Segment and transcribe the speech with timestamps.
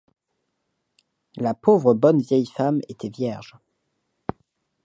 [1.35, 3.55] La pauvre bonne vieille femme était vierge.